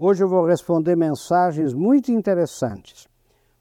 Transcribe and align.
Hoje 0.00 0.22
eu 0.22 0.28
vou 0.28 0.46
responder 0.46 0.94
mensagens 0.94 1.74
muito 1.74 2.12
interessantes. 2.12 3.08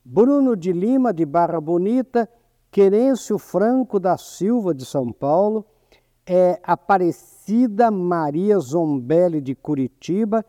Bruno 0.06 0.56
de 0.56 0.72
Lima, 0.72 1.12
de 1.12 1.26
Barra 1.26 1.60
Bonita, 1.60 2.30
Querêncio 2.70 3.40
Franco 3.40 4.00
da 4.00 4.20
Silva, 4.20 4.72
de 4.72 4.86
São 4.86 5.12
Paulo, 5.12 5.66
é, 6.28 6.60
Aparecida 6.62 7.90
Maria 7.90 8.60
Zombelli, 8.60 9.42
de 9.42 9.56
Curitiba, 9.56 10.46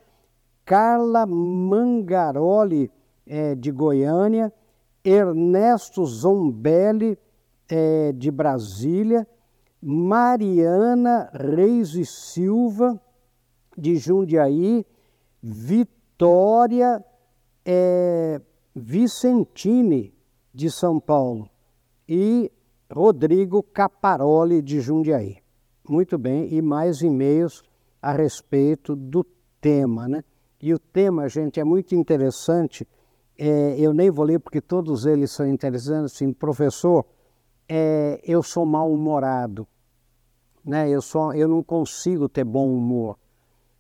Carla 0.63 1.25
Mangaroli, 1.25 2.93
é, 3.27 3.55
de 3.55 3.71
Goiânia, 3.71 4.53
Ernesto 5.03 6.05
Zombelli, 6.05 7.19
é, 7.67 8.13
de 8.13 8.31
Brasília, 8.31 9.27
Mariana 9.81 11.31
Reis 11.33 11.95
e 11.95 12.05
Silva, 12.05 13.01
de 13.75 13.97
Jundiaí, 13.97 14.85
Vitória 15.51 17.03
é, 17.65 18.41
Vicentini, 18.75 20.15
de 20.53 20.71
São 20.71 21.01
Paulo, 21.01 21.49
e 22.07 22.53
Rodrigo 22.93 23.63
Caparoli, 23.63 24.61
de 24.61 24.81
Jundiaí. 24.81 25.39
Muito 25.89 26.19
bem, 26.19 26.53
e 26.53 26.61
mais 26.61 27.01
e-mails 27.01 27.63
a 28.01 28.13
respeito 28.13 28.95
do 28.95 29.25
tema, 29.61 30.07
né? 30.07 30.23
E 30.61 30.75
o 30.75 30.79
tema, 30.79 31.29
gente, 31.29 31.59
é 31.59 31.65
muito 31.65 31.95
interessante. 31.95 32.87
É, 33.39 33.77
eu 33.79 33.95
nem 33.95 34.11
vou 34.11 34.25
ler 34.25 34.41
porque 34.41 34.61
todos 34.61 35.07
eles 35.07 35.31
são 35.31 35.49
interessantes. 35.49 36.15
Assim, 36.15 36.33
professor, 36.33 37.07
é, 37.69 38.21
eu 38.23 38.43
sou 38.43 38.67
mal-humorado, 38.67 39.67
né? 40.65 40.91
eu, 40.91 41.01
sou, 41.01 41.33
eu 41.33 41.49
não 41.49 41.63
consigo 41.63 42.29
ter 42.29 42.45
bom 42.45 42.71
humor. 42.71 43.17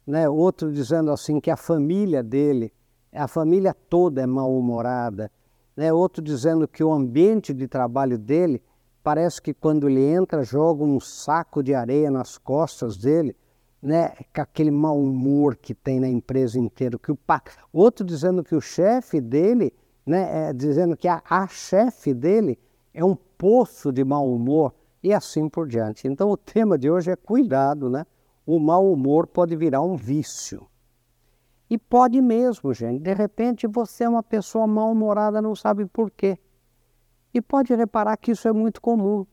Né? 0.08 0.26
Outro 0.26 0.72
dizendo 0.72 1.10
assim 1.10 1.38
que 1.38 1.50
a 1.50 1.56
família 1.56 2.22
dele, 2.22 2.72
a 3.12 3.28
família 3.28 3.74
toda 3.74 4.22
é 4.22 4.26
mal-humorada. 4.26 5.30
Né? 5.76 5.92
Outro 5.92 6.22
dizendo 6.22 6.66
que 6.66 6.82
o 6.82 6.90
ambiente 6.90 7.52
de 7.52 7.68
trabalho 7.68 8.16
dele 8.16 8.62
parece 9.04 9.42
que 9.42 9.52
quando 9.52 9.86
ele 9.86 10.02
entra 10.02 10.42
joga 10.42 10.82
um 10.82 10.98
saco 10.98 11.62
de 11.62 11.74
areia 11.74 12.10
nas 12.10 12.38
costas 12.38 12.96
dele, 12.96 13.36
né? 13.82 14.14
com 14.34 14.40
aquele 14.40 14.70
mau 14.70 14.98
humor 14.98 15.54
que 15.56 15.74
tem 15.74 16.00
na 16.00 16.08
empresa 16.08 16.58
inteira. 16.58 16.98
Que 16.98 17.12
o 17.12 17.16
pa... 17.16 17.42
Outro 17.70 18.02
dizendo 18.02 18.42
que 18.42 18.54
o 18.54 18.62
chefe 18.62 19.20
dele, 19.20 19.74
né? 20.06 20.48
É, 20.48 20.52
dizendo 20.54 20.96
que 20.96 21.06
a, 21.06 21.22
a 21.28 21.46
chefe 21.48 22.14
dele 22.14 22.58
é 22.94 23.04
um 23.04 23.14
poço 23.36 23.92
de 23.92 24.02
mau 24.04 24.26
humor 24.26 24.72
e 25.02 25.12
assim 25.12 25.50
por 25.50 25.68
diante. 25.68 26.08
Então 26.08 26.30
o 26.30 26.36
tema 26.38 26.78
de 26.78 26.90
hoje 26.90 27.10
é 27.10 27.16
cuidado, 27.16 27.90
né? 27.90 28.06
O 28.48 28.58
mau 28.58 28.90
humor 28.90 29.26
pode 29.26 29.54
virar 29.54 29.82
um 29.82 29.94
vício. 29.94 30.66
E 31.68 31.76
pode 31.76 32.18
mesmo, 32.18 32.72
gente. 32.72 33.02
De 33.02 33.12
repente 33.12 33.66
você 33.66 34.04
é 34.04 34.08
uma 34.08 34.22
pessoa 34.22 34.66
mal-humorada, 34.66 35.42
não 35.42 35.54
sabe 35.54 35.84
por 35.84 36.10
quê. 36.10 36.38
E 37.34 37.42
pode 37.42 37.74
reparar 37.74 38.16
que 38.16 38.30
isso 38.30 38.48
é 38.48 38.52
muito 38.54 38.80
comum. 38.80 39.26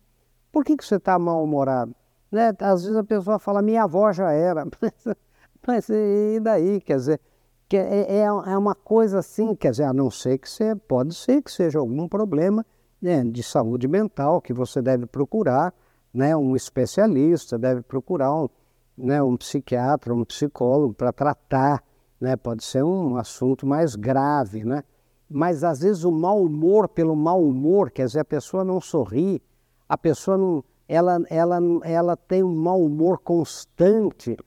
Por 0.52 0.66
que, 0.66 0.76
que 0.76 0.84
você 0.84 0.98
está 0.98 1.18
mal-humorado? 1.18 1.96
Né? 2.30 2.54
Às 2.60 2.82
vezes 2.84 2.98
a 2.98 3.06
pessoa 3.06 3.40
fala, 3.40 3.62
minha 3.62 3.84
avó 3.84 4.12
já 4.12 4.34
era. 4.34 4.68
Mas 5.66 5.88
e 5.88 6.38
daí? 6.42 6.82
Quer 6.82 6.98
dizer, 6.98 7.22
que 7.70 7.78
é, 7.78 8.18
é, 8.18 8.24
é 8.24 8.58
uma 8.58 8.76
coisa 8.76 9.20
assim, 9.20 9.56
quer 9.56 9.72
dizer, 9.72 9.86
a 9.86 9.94
não 9.94 10.12
ser 10.12 10.40
que 10.40 10.50
você, 10.50 10.76
pode 10.76 11.16
ser 11.16 11.42
que 11.42 11.54
seja 11.54 11.80
algum 11.80 12.06
problema 12.10 12.66
né, 13.02 13.24
de 13.24 13.42
saúde 13.42 13.88
mental 13.88 14.42
que 14.42 14.52
você 14.52 14.82
deve 14.82 15.06
procurar 15.06 15.74
né, 16.14 16.36
um 16.36 16.54
especialista, 16.54 17.58
deve 17.58 17.82
procurar 17.82 18.36
um, 18.36 18.50
né, 18.98 19.22
um 19.22 19.36
psiquiatra, 19.38 20.14
um 20.14 20.24
psicólogo 20.24 20.94
para 20.94 21.12
tratar. 21.12 21.84
Né, 22.20 22.36
pode 22.36 22.64
ser 22.64 22.84
um 22.84 23.18
assunto 23.18 23.68
mais 23.68 23.96
grave, 23.96 24.64
né? 24.64 24.84
mas 25.30 25.64
às 25.64 25.80
vezes 25.80 26.04
o 26.04 26.12
mau 26.12 26.44
humor 26.44 26.88
pelo 26.88 27.16
mau 27.16 27.44
humor, 27.44 27.92
quer 27.92 28.06
dizer, 28.06 28.20
a 28.20 28.26
pessoa 28.26 28.64
não 28.64 28.80
sorri, 28.80 29.42
a 29.88 29.98
pessoa 29.98 30.38
não, 30.38 30.64
ela, 30.88 31.20
ela, 31.30 31.60
ela 31.84 32.16
tem 32.16 32.44
um 32.44 32.56
mau 32.56 32.82
humor 32.82 33.20
constante. 33.20 34.38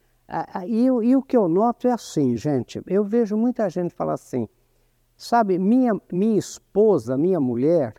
E, 0.66 0.84
e 0.84 1.16
o 1.16 1.22
que 1.22 1.36
eu 1.36 1.48
noto 1.48 1.88
é 1.88 1.92
assim, 1.92 2.36
gente, 2.36 2.82
eu 2.86 3.02
vejo 3.02 3.36
muita 3.36 3.68
gente 3.68 3.94
falar 3.94 4.14
assim, 4.14 4.48
sabe, 5.16 5.58
minha, 5.58 5.98
minha 6.12 6.38
esposa, 6.38 7.16
minha 7.16 7.40
mulher, 7.40 7.94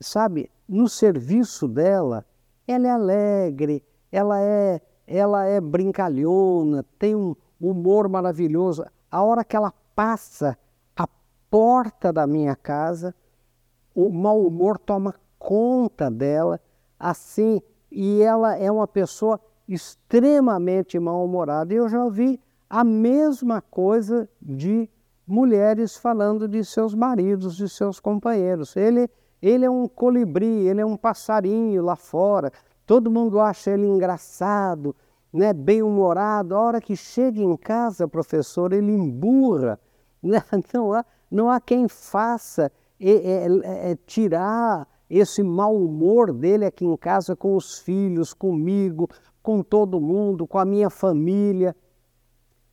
sabe, 0.00 0.50
no 0.68 0.88
serviço 0.88 1.68
dela, 1.68 2.24
ela 2.66 2.86
é 2.88 2.90
alegre, 2.90 3.84
ela 4.10 4.40
é, 4.40 4.80
ela 5.08 5.46
é 5.46 5.60
brincalhona, 5.60 6.84
tem 6.98 7.16
um 7.16 7.34
humor 7.60 8.08
maravilhoso. 8.08 8.84
A 9.10 9.22
hora 9.22 9.42
que 9.42 9.56
ela 9.56 9.72
passa 9.96 10.56
a 10.94 11.08
porta 11.50 12.12
da 12.12 12.26
minha 12.26 12.54
casa, 12.54 13.14
o 13.94 14.10
mau 14.10 14.46
humor 14.46 14.78
toma 14.78 15.14
conta 15.38 16.10
dela, 16.10 16.60
assim, 16.98 17.60
e 17.90 18.20
ela 18.20 18.56
é 18.56 18.70
uma 18.70 18.86
pessoa 18.86 19.40
extremamente 19.66 20.98
mal-humorada. 20.98 21.72
Eu 21.72 21.88
já 21.88 22.04
ouvi 22.04 22.38
a 22.68 22.84
mesma 22.84 23.62
coisa 23.62 24.28
de 24.40 24.88
mulheres 25.26 25.96
falando 25.96 26.46
de 26.46 26.62
seus 26.64 26.94
maridos, 26.94 27.56
de 27.56 27.68
seus 27.68 27.98
companheiros. 27.98 28.76
Ele 28.76 29.10
ele 29.40 29.64
é 29.64 29.70
um 29.70 29.86
colibri, 29.86 30.66
ele 30.66 30.80
é 30.80 30.86
um 30.86 30.96
passarinho 30.96 31.82
lá 31.82 31.94
fora. 31.94 32.52
Todo 32.88 33.10
mundo 33.10 33.38
acha 33.38 33.72
ele 33.72 33.86
engraçado, 33.86 34.96
né, 35.30 35.52
bem-humorado. 35.52 36.54
A 36.54 36.58
hora 36.58 36.80
que 36.80 36.96
chega 36.96 37.38
em 37.38 37.54
casa, 37.54 38.08
professor, 38.08 38.72
ele 38.72 38.90
emburra. 38.90 39.78
Né? 40.20 40.42
Não, 40.74 40.92
há, 40.92 41.04
não 41.30 41.48
há 41.48 41.60
quem 41.60 41.86
faça 41.86 42.72
é, 42.98 43.10
é, 43.12 43.90
é, 43.92 43.96
tirar 44.04 44.84
esse 45.08 45.44
mau 45.44 45.76
humor 45.76 46.32
dele 46.32 46.64
aqui 46.64 46.84
em 46.84 46.96
casa 46.96 47.36
com 47.36 47.54
os 47.54 47.78
filhos, 47.78 48.34
comigo, 48.34 49.08
com 49.40 49.62
todo 49.62 50.00
mundo, 50.00 50.44
com 50.44 50.58
a 50.58 50.64
minha 50.64 50.90
família. 50.90 51.76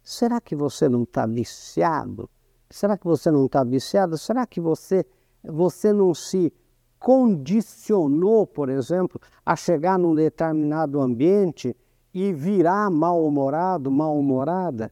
Será 0.01 0.41
que 0.41 0.55
você 0.55 0.89
não 0.89 1.03
está 1.03 1.27
viciado? 1.27 2.27
Será 2.67 2.97
que 2.97 3.05
você 3.05 3.29
não 3.29 3.45
está 3.45 3.63
viciado? 3.63 4.17
Será 4.17 4.47
que 4.47 4.59
você 4.59 5.05
você 5.43 5.93
não 5.93 6.15
se 6.15 6.51
condicionou, 6.99 8.47
por 8.47 8.69
exemplo, 8.69 9.19
a 9.45 9.55
chegar 9.55 9.97
num 9.99 10.15
determinado 10.15 10.99
ambiente 10.99 11.75
e 12.13 12.33
virar 12.33 12.89
mal-humorado, 12.89 13.91
mal-humorada? 13.91 14.91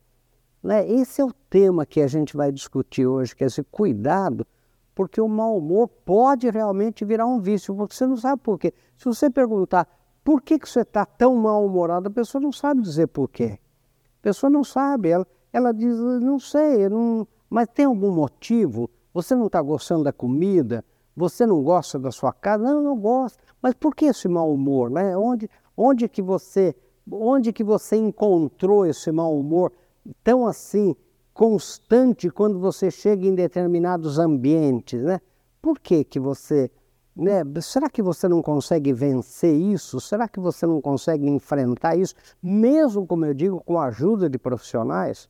Né? 0.62 0.90
Esse 0.90 1.22
é 1.22 1.26
o 1.26 1.34
tema 1.50 1.86
que 1.86 2.02
a 2.02 2.08
gente 2.08 2.38
vai 2.38 2.52
discutir 2.52 3.06
hoje, 3.06 3.36
que 3.36 3.44
é 3.44 3.48
esse 3.48 3.64
cuidado, 3.64 4.46
porque 4.96 5.20
o 5.20 5.28
mau 5.28 5.58
humor 5.58 5.88
pode 5.88 6.50
realmente 6.50 7.04
virar 7.04 7.26
um 7.26 7.40
vício, 7.40 7.76
porque 7.76 7.96
você 7.96 8.06
não 8.06 8.18
sabe 8.18 8.42
por 8.42 8.58
quê. 8.58 8.74
Se 8.98 9.06
você 9.06 9.30
perguntar 9.30 9.88
por 10.24 10.42
que, 10.42 10.58
que 10.58 10.70
você 10.70 10.82
está 10.82 11.06
tão 11.06 11.36
mal-humorado, 11.36 12.08
a 12.08 12.12
pessoa 12.12 12.42
não 12.42 12.52
sabe 12.52 12.82
dizer 12.82 13.08
por 13.08 13.28
quê. 13.28 13.60
A 14.20 14.22
pessoa 14.22 14.50
não 14.50 14.64
sabe, 14.64 15.10
ela, 15.10 15.28
ela 15.52 15.74
diz, 15.74 15.98
não 15.98 16.40
sei, 16.40 16.88
não... 16.88 17.28
mas 17.50 17.68
tem 17.74 17.86
algum 17.86 18.12
motivo? 18.12 18.90
Você 19.14 19.36
não 19.36 19.48
está 19.48 19.62
gostando 19.62 20.04
da 20.04 20.14
comida? 20.14 20.86
Você 21.16 21.46
não 21.46 21.62
gosta 21.62 22.00
da 22.00 22.12
sua 22.12 22.34
casa? 22.34 22.64
Não, 22.64 22.82
não 22.82 22.98
gosto. 22.98 23.38
Mas 23.62 23.74
por 23.74 23.96
que 23.96 24.06
esse 24.06 24.28
mau 24.28 24.52
humor? 24.52 24.90
Né? 24.90 25.16
Onde, 25.16 25.50
onde, 25.78 26.10
que 26.10 26.22
você, 26.22 26.76
onde 27.10 27.54
que 27.54 27.64
você 27.64 27.96
encontrou 27.96 28.86
esse 28.86 29.12
mau 29.12 29.38
humor 29.38 29.72
tão 30.24 30.48
assim 30.48 30.96
constante 31.34 32.30
quando 32.30 32.60
você 32.60 32.90
chega 32.90 33.28
em 33.28 33.36
determinados 33.36 34.18
ambientes? 34.18 35.02
Né? 35.02 35.20
Por 35.62 35.80
que, 35.80 36.04
que 36.04 36.20
você. 36.20 36.72
Né? 37.16 37.44
Será 37.62 37.90
que 37.90 38.02
você 38.02 38.28
não 38.28 38.42
consegue 38.42 38.92
vencer 38.92 39.56
isso? 39.56 40.02
Será 40.02 40.28
que 40.28 40.40
você 40.40 40.66
não 40.66 40.82
consegue 40.82 41.30
enfrentar 41.30 41.96
isso, 41.96 42.16
mesmo, 42.42 43.06
como 43.06 43.24
eu 43.26 43.36
digo, 43.36 43.62
com 43.62 43.78
a 43.80 43.86
ajuda 43.86 44.28
de 44.28 44.40
profissionais? 44.40 45.30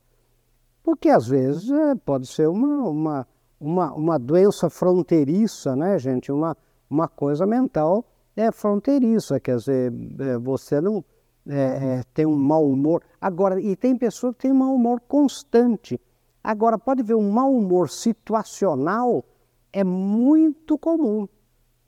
Porque 0.82 1.08
às 1.08 1.26
vezes 1.26 1.70
é, 1.70 1.94
pode 1.94 2.26
ser 2.26 2.48
uma, 2.48 2.88
uma 2.88 3.26
uma, 3.60 3.92
uma 3.92 4.18
doença 4.18 4.68
fronteiriça, 4.68 5.74
né, 5.74 5.98
gente? 5.98 6.30
Uma, 6.30 6.56
uma 6.88 7.08
coisa 7.08 7.46
mental 7.46 8.04
é 8.36 8.50
fronteiriça, 8.50 9.38
quer 9.38 9.56
dizer, 9.56 9.92
é, 10.18 10.38
você 10.38 10.80
não 10.80 11.04
é, 11.46 11.98
é, 11.98 12.02
tem 12.14 12.26
um 12.26 12.36
mau 12.36 12.68
humor. 12.68 13.02
Agora, 13.20 13.60
e 13.60 13.76
tem 13.76 13.96
pessoas 13.96 14.34
que 14.34 14.42
têm 14.42 14.52
um 14.52 14.56
mau 14.56 14.74
humor 14.74 15.00
constante. 15.00 16.00
Agora, 16.42 16.78
pode 16.78 17.02
ver, 17.02 17.14
um 17.14 17.30
mau 17.30 17.52
humor 17.52 17.88
situacional 17.88 19.24
é 19.72 19.84
muito 19.84 20.78
comum. 20.78 21.28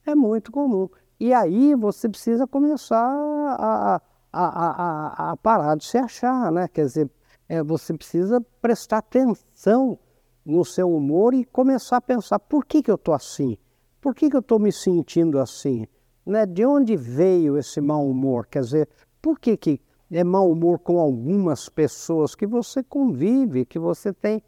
É 0.05 0.15
muito 0.15 0.53
comum. 0.53 0.89
E 1.19 1.33
aí 1.33 1.75
você 1.75 2.09
precisa 2.09 2.47
começar 2.47 2.97
a, 2.97 4.01
a, 4.33 5.31
a, 5.31 5.31
a 5.33 5.37
parar 5.39 5.77
de 5.77 5.85
se 5.85 5.97
achar, 5.97 6.53
né? 6.53 6.69
Quer 6.69 6.85
dizer, 6.85 7.11
é, 7.49 7.62
você 7.62 7.95
precisa 7.95 8.41
prestar 8.61 8.99
atenção 8.99 9.99
no 10.47 10.65
seu 10.65 10.91
humor 10.95 11.35
e 11.35 11.45
começar 11.45 11.97
a 11.97 12.01
pensar: 12.01 12.39
por 12.39 12.65
que, 12.65 12.83
que 12.83 12.91
eu 12.91 12.95
estou 12.95 13.13
assim? 13.13 13.59
Por 14.01 14.15
que, 14.15 14.31
que 14.31 14.37
eu 14.37 14.41
estou 14.41 14.59
me 14.59 14.73
sentindo 14.73 15.39
assim? 15.39 15.87
Né? 16.25 16.47
De 16.47 16.65
onde 16.65 16.97
veio 16.97 17.59
esse 17.59 17.81
mau 17.81 18.09
humor? 18.09 18.47
Quer 18.47 18.63
dizer, 18.63 18.89
por 19.21 19.39
que, 19.41 19.57
que 19.57 19.81
é 20.11 20.23
mau 20.23 20.51
humor 20.51 20.79
com 20.79 21.01
algumas 21.01 21.69
pessoas 21.69 22.35
que 22.37 22.47
você 22.47 22.83
convive, 22.83 23.67
que 23.67 23.79
você 23.79 24.13
tem 24.13 24.41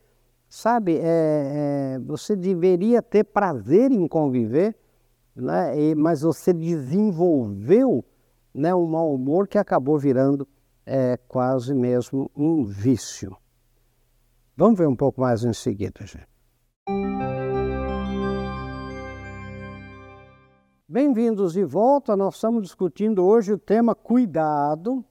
Sabe, 0.49 0.97
é, 0.97 1.03
é, 1.03 1.99
você 1.99 2.35
deveria 2.35 3.03
ter 3.03 3.23
prazer 3.23 3.93
em 3.93 4.09
conviver, 4.09 4.75
né? 5.37 5.79
E, 5.79 5.95
mas 5.95 6.23
você 6.23 6.55
desenvolveu 6.55 8.03
né, 8.55 8.75
um 8.75 8.87
mau 8.87 9.15
humor 9.15 9.47
que 9.47 9.59
acabou 9.59 9.99
virando 9.99 10.49
é, 10.87 11.19
quase 11.29 11.75
mesmo 11.75 12.31
um 12.35 12.65
vício. 12.65 13.37
Vamos 14.61 14.77
ver 14.77 14.89
um 14.89 14.97
pouco 14.97 15.21
mais 15.21 15.45
em 15.45 15.53
seguida, 15.53 16.05
gente. 16.05 16.27
Bem-vindos 20.89 21.53
de 21.53 21.63
volta. 21.63 22.17
Nós 22.17 22.35
estamos 22.35 22.65
discutindo 22.65 23.25
hoje 23.25 23.53
o 23.53 23.57
tema 23.57 23.95
cuidado. 23.95 25.05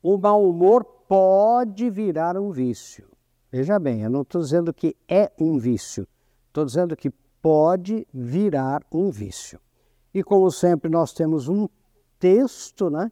O 0.00 0.16
mau 0.16 0.48
humor 0.48 0.84
pode 0.84 1.90
virar 1.90 2.36
um 2.36 2.52
vício. 2.52 3.08
Veja 3.50 3.80
bem, 3.80 4.02
eu 4.02 4.10
não 4.10 4.22
estou 4.22 4.40
dizendo 4.40 4.72
que 4.72 4.94
é 5.08 5.32
um 5.40 5.58
vício, 5.58 6.06
estou 6.46 6.64
dizendo 6.64 6.94
que 6.94 7.10
pode 7.42 8.06
virar 8.14 8.80
um 8.92 9.10
vício. 9.10 9.58
E 10.14 10.22
como 10.22 10.52
sempre, 10.52 10.88
nós 10.88 11.12
temos 11.12 11.48
um 11.48 11.68
texto, 12.16 12.90
né? 12.90 13.10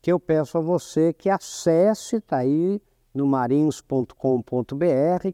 Que 0.00 0.12
eu 0.12 0.20
peço 0.20 0.56
a 0.56 0.60
você 0.60 1.12
que 1.12 1.28
acesse, 1.28 2.18
está 2.18 2.36
aí 2.36 2.80
no 3.16 3.26
marinhos.com.br, 3.26 5.28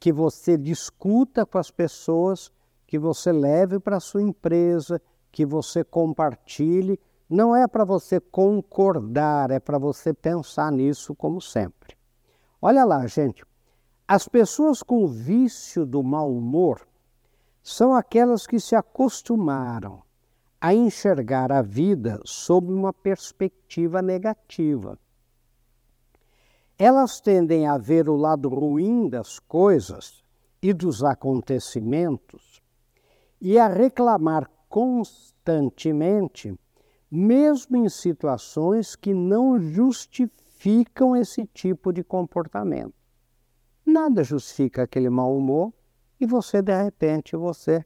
que 0.00 0.12
você 0.12 0.56
discuta 0.56 1.44
com 1.44 1.58
as 1.58 1.70
pessoas, 1.70 2.50
que 2.86 2.98
você 2.98 3.30
leve 3.30 3.78
para 3.78 3.98
a 3.98 4.00
sua 4.00 4.22
empresa, 4.22 5.00
que 5.30 5.44
você 5.44 5.84
compartilhe. 5.84 6.98
Não 7.28 7.54
é 7.54 7.68
para 7.68 7.84
você 7.84 8.18
concordar, 8.18 9.50
é 9.50 9.60
para 9.60 9.78
você 9.78 10.14
pensar 10.14 10.72
nisso 10.72 11.14
como 11.14 11.40
sempre. 11.40 11.96
Olha 12.60 12.84
lá, 12.84 13.06
gente. 13.06 13.44
As 14.08 14.28
pessoas 14.28 14.82
com 14.82 15.06
vício 15.06 15.84
do 15.84 16.02
mau 16.02 16.32
humor 16.32 16.86
são 17.62 17.94
aquelas 17.94 18.46
que 18.46 18.60
se 18.60 18.76
acostumaram 18.76 20.00
a 20.60 20.72
enxergar 20.72 21.50
a 21.50 21.60
vida 21.60 22.20
sob 22.24 22.72
uma 22.72 22.92
perspectiva 22.92 24.00
negativa. 24.00 24.96
Elas 26.78 27.20
tendem 27.20 27.66
a 27.66 27.78
ver 27.78 28.06
o 28.06 28.16
lado 28.16 28.50
ruim 28.50 29.08
das 29.08 29.38
coisas 29.38 30.22
e 30.60 30.74
dos 30.74 31.02
acontecimentos 31.02 32.62
e 33.40 33.58
a 33.58 33.66
reclamar 33.66 34.50
constantemente, 34.68 36.54
mesmo 37.10 37.78
em 37.78 37.88
situações 37.88 38.94
que 38.94 39.14
não 39.14 39.58
justificam 39.58 41.16
esse 41.16 41.46
tipo 41.46 41.92
de 41.92 42.04
comportamento. 42.04 42.94
Nada 43.84 44.22
justifica 44.22 44.82
aquele 44.82 45.08
mau 45.08 45.34
humor 45.34 45.72
e 46.20 46.26
você 46.26 46.60
de 46.60 46.76
repente 46.82 47.36
você 47.36 47.84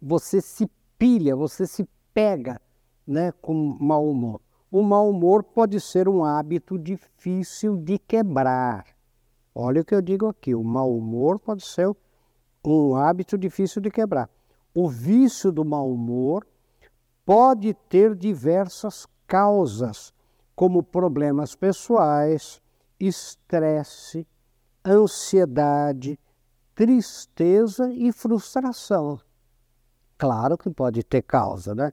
você 0.00 0.40
se 0.40 0.70
pilha, 0.98 1.36
você 1.36 1.66
se 1.66 1.86
pega, 2.14 2.58
né, 3.06 3.32
com 3.42 3.54
mau 3.54 4.08
humor. 4.08 4.40
O 4.70 4.82
mau 4.82 5.10
humor 5.10 5.42
pode 5.42 5.80
ser 5.80 6.08
um 6.08 6.22
hábito 6.22 6.78
difícil 6.78 7.76
de 7.76 7.98
quebrar. 7.98 8.86
Olha 9.52 9.80
o 9.80 9.84
que 9.84 9.92
eu 9.92 10.00
digo 10.00 10.28
aqui, 10.28 10.54
o 10.54 10.62
mau 10.62 10.96
humor 10.96 11.40
pode 11.40 11.64
ser 11.66 11.90
um 12.64 12.94
hábito 12.94 13.36
difícil 13.36 13.82
de 13.82 13.90
quebrar. 13.90 14.30
O 14.72 14.88
vício 14.88 15.50
do 15.50 15.64
mau 15.64 15.90
humor 15.90 16.46
pode 17.26 17.74
ter 17.88 18.14
diversas 18.14 19.08
causas, 19.26 20.14
como 20.54 20.84
problemas 20.84 21.56
pessoais, 21.56 22.62
estresse, 22.98 24.24
ansiedade, 24.86 26.16
tristeza 26.76 27.90
e 27.92 28.12
frustração. 28.12 29.18
Claro 30.16 30.56
que 30.56 30.70
pode 30.70 31.02
ter 31.02 31.22
causa, 31.22 31.74
né? 31.74 31.92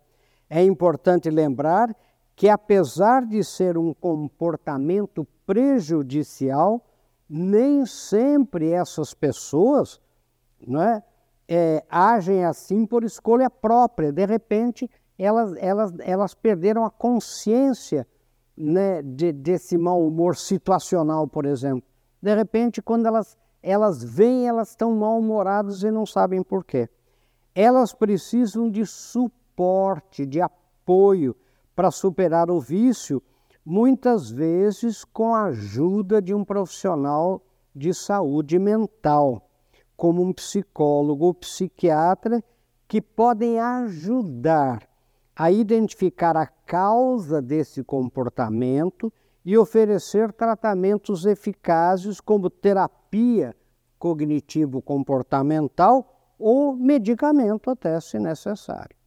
É 0.50 0.64
importante 0.64 1.30
lembrar 1.30 1.96
que, 2.38 2.48
apesar 2.48 3.26
de 3.26 3.44
ser 3.44 3.80
um 3.80 3.96
comportamento 3.96 5.28
prejudicial, 5.44 6.86
nem 7.28 7.84
sempre 7.84 8.70
essas 8.70 9.12
pessoas 9.12 10.00
não 10.66 10.80
é, 11.48 11.84
agem 11.90 12.46
assim 12.46 12.86
por 12.86 13.04
escolha 13.04 13.50
própria. 13.50 14.12
De 14.12 14.24
repente, 14.24 14.88
elas, 15.18 15.56
elas, 15.58 15.94
elas 16.00 16.36
perderam 16.36 16.86
a 16.86 16.92
consciência 16.92 18.08
né, 18.56 19.02
de, 19.02 19.32
desse 19.32 19.76
mau 19.76 20.06
humor 20.06 20.36
situacional, 20.36 21.28
por 21.28 21.44
exemplo. 21.44 21.90
De 22.22 22.36
repente, 22.36 22.84
quando 22.84 23.08
elas, 23.08 23.36
elas 23.64 24.04
vêm, 24.04 24.48
elas 24.48 24.70
estão 24.70 24.96
mal-humoradas 24.96 25.82
e 25.82 25.90
não 25.90 26.06
sabem 26.06 26.44
por 26.44 26.64
quê. 26.64 26.88
Elas 27.56 27.96
precisam 27.96 28.70
de 28.70 28.86
suporte, 28.86 30.24
de 30.24 30.40
apoio 30.40 31.36
para 31.78 31.90
superar 31.92 32.50
o 32.50 32.60
vício, 32.60 33.22
muitas 33.64 34.32
vezes 34.32 35.06
com 35.06 35.36
a 35.36 35.44
ajuda 35.44 36.20
de 36.20 36.34
um 36.34 36.44
profissional 36.44 37.40
de 37.76 37.94
saúde 37.94 38.58
mental 38.58 39.48
como 39.96 40.24
um 40.24 40.34
psicólogo 40.34 41.26
ou 41.26 41.36
psiquiatra 41.36 42.44
que 42.88 43.00
podem 43.00 43.60
ajudar 43.60 44.90
a 45.36 45.52
identificar 45.52 46.36
a 46.36 46.48
causa 46.48 47.44
desse 47.44 47.84
comportamento 47.84 49.14
e 49.46 49.56
oferecer 49.56 50.34
tratamentos 50.34 51.28
eficazes 51.28 52.20
como 52.20 52.50
terapia 52.50 53.56
cognitivo-comportamental 54.00 56.34
ou 56.40 56.76
medicamento 56.76 57.70
até 57.70 58.00
se 58.00 58.18
necessário. 58.18 58.98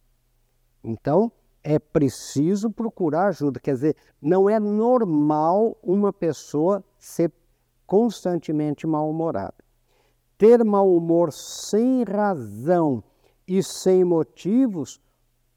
Então, 0.81 1.29
é 1.63 1.77
preciso 1.77 2.69
procurar 2.71 3.27
ajuda, 3.27 3.59
quer 3.59 3.73
dizer, 3.73 3.95
não 4.21 4.49
é 4.49 4.59
normal 4.59 5.77
uma 5.83 6.11
pessoa 6.11 6.83
ser 6.97 7.31
constantemente 7.85 8.87
mal-humorada. 8.87 9.55
Ter 10.37 10.63
mau 10.63 10.95
humor 10.95 11.31
sem 11.31 12.03
razão 12.03 13.03
e 13.47 13.61
sem 13.61 14.03
motivos 14.03 14.99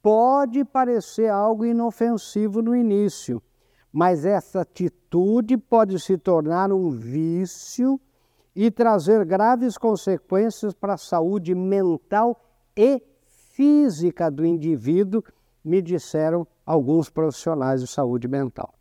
pode 0.02 0.64
parecer 0.64 1.30
algo 1.30 1.64
inofensivo 1.64 2.60
no 2.60 2.76
início, 2.76 3.42
mas 3.90 4.26
essa 4.26 4.60
atitude 4.60 5.56
pode 5.56 5.98
se 5.98 6.18
tornar 6.18 6.70
um 6.72 6.90
vício 6.90 7.98
e 8.54 8.70
trazer 8.70 9.24
graves 9.24 9.78
consequências 9.78 10.74
para 10.74 10.94
a 10.94 10.98
saúde 10.98 11.54
mental 11.54 12.38
e 12.76 13.02
física 13.54 14.30
do 14.30 14.44
indivíduo, 14.44 15.22
me 15.64 15.80
disseram 15.80 16.46
alguns 16.66 17.08
profissionais 17.08 17.80
de 17.80 17.86
saúde 17.86 18.28
mental. 18.28 18.74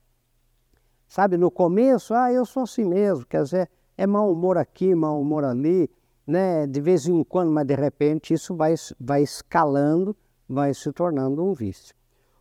Sabe, 1.08 1.38
no 1.38 1.52
começo, 1.52 2.14
ah, 2.14 2.32
eu 2.32 2.46
sou 2.46 2.64
assim 2.64 2.84
mesmo, 2.84 3.26
quer 3.26 3.44
dizer, 3.44 3.70
é 3.98 4.06
mau 4.08 4.32
humor 4.32 4.58
aqui, 4.58 4.94
mau 4.96 5.22
humor 5.22 5.44
ali, 5.44 5.90
né? 6.26 6.66
de 6.66 6.82
vez 6.82 7.08
em 7.08 7.24
quando, 7.24 7.52
mas 7.52 7.68
de 7.68 7.76
repente 7.76 8.34
isso 8.34 8.56
vai, 8.56 8.74
vai 9.00 9.22
escalando, 9.22 10.16
vai 10.48 10.74
se 10.74 10.92
tornando 10.92 11.44
um 11.44 11.54
vício. 11.54 11.96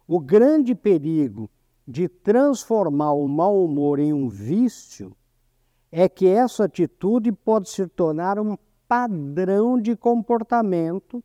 O 0.06 0.18
grande 0.18 0.74
perigo 0.74 1.50
de 1.86 2.08
transformar 2.08 3.12
o 3.12 3.28
mau 3.28 3.62
humor 3.62 3.98
em 3.98 4.12
um 4.12 4.28
vício 4.28 5.14
é 5.90 6.08
que 6.08 6.26
essa 6.26 6.64
atitude 6.64 7.30
pode 7.30 7.68
se 7.68 7.86
tornar 7.86 8.38
um 8.38 8.56
padrão 8.88 9.80
de 9.80 9.96
comportamento, 9.96 11.22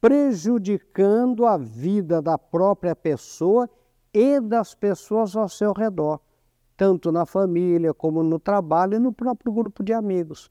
prejudicando 0.00 1.46
a 1.46 1.56
vida 1.56 2.22
da 2.22 2.38
própria 2.38 2.94
pessoa 2.94 3.68
e 4.12 4.40
das 4.40 4.74
pessoas 4.74 5.36
ao 5.36 5.48
seu 5.48 5.72
redor 5.72 6.20
tanto 6.78 7.10
na 7.10 7.26
família 7.26 7.92
como 7.92 8.22
no 8.22 8.38
trabalho 8.38 8.94
e 8.94 8.98
no 9.00 9.12
próprio 9.12 9.52
grupo 9.52 9.82
de 9.82 9.92
amigos. 9.92 10.48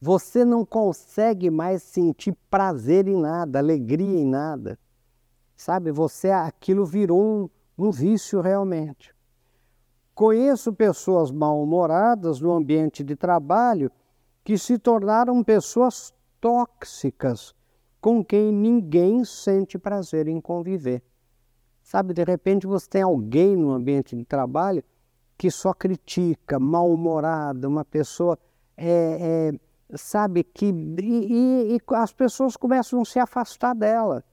Você 0.00 0.42
não 0.42 0.64
consegue 0.64 1.50
mais 1.50 1.82
sentir 1.82 2.34
prazer 2.50 3.06
em 3.06 3.20
nada, 3.20 3.58
alegria 3.58 4.18
em 4.18 4.24
nada. 4.26 4.78
Sabe, 5.54 5.92
você 5.92 6.30
aquilo 6.30 6.86
virou 6.86 7.22
um, 7.22 7.50
um 7.76 7.90
vício 7.90 8.40
realmente. 8.40 9.14
Conheço 10.14 10.72
pessoas 10.72 11.30
mal-humoradas 11.30 12.40
no 12.40 12.50
ambiente 12.52 13.04
de 13.04 13.14
trabalho 13.14 13.92
que 14.42 14.56
se 14.56 14.78
tornaram 14.78 15.44
pessoas 15.44 16.14
tóxicas 16.40 17.54
com 18.00 18.24
quem 18.24 18.52
ninguém 18.52 19.24
sente 19.24 19.78
prazer 19.78 20.28
em 20.28 20.40
conviver. 20.40 21.02
Sabe, 21.82 22.12
de 22.12 22.22
repente 22.22 22.66
você 22.66 22.88
tem 22.88 23.02
alguém 23.02 23.56
no 23.56 23.72
ambiente 23.72 24.14
de 24.14 24.24
trabalho 24.24 24.84
que 25.36 25.50
só 25.50 25.72
critica, 25.72 26.58
mal-humorada, 26.58 27.68
uma 27.68 27.84
pessoa, 27.84 28.38
é, 28.76 29.52
é, 29.90 29.96
sabe, 29.96 30.42
que. 30.42 30.66
E, 30.66 31.76
e, 31.76 31.80
as 31.94 32.12
pessoas 32.12 32.56
começam 32.56 33.00
a 33.00 33.04
se 33.04 33.18
afastar 33.18 33.74
dela, 33.74 34.24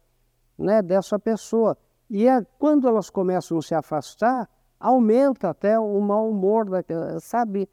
né, 0.57 0.81
dessa 0.81 1.17
pessoa. 1.17 1.77
E 2.09 2.27
é, 2.27 2.43
quando 2.59 2.87
elas 2.87 3.09
começam 3.09 3.57
a 3.57 3.61
se 3.61 3.75
afastar, 3.75 4.49
aumenta 4.79 5.49
até 5.49 5.79
o 5.79 5.99
mau 6.01 6.29
humor, 6.29 6.65
sabe? 7.21 7.69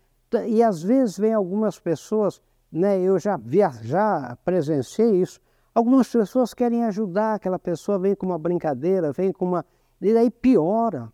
E 0.47 0.63
às 0.63 0.83
vezes 0.83 1.19
vem 1.19 1.35
algumas 1.35 1.79
pessoas 1.79 2.41
né, 2.73 2.99
eu 2.99 3.19
já, 3.19 3.37
via, 3.37 3.71
já 3.83 4.37
presenciei 4.45 5.21
isso. 5.21 5.39
Algumas 5.75 6.09
pessoas 6.09 6.53
querem 6.53 6.85
ajudar, 6.85 7.35
aquela 7.35 7.59
pessoa 7.59 7.99
vem 7.99 8.15
com 8.15 8.27
uma 8.27 8.39
brincadeira, 8.39 9.13
vem 9.13 9.33
com 9.33 9.47
uma. 9.47 9.65
E 10.01 10.17
aí 10.17 10.31
piora, 10.31 11.11